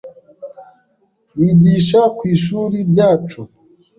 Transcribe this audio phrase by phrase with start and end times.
[1.39, 3.41] Yigisha ku ishuri ryacu.